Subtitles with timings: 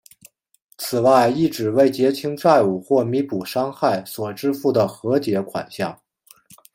[0.79, 6.01] 此外亦指为结清债务或弥补伤害所支付的和解款项。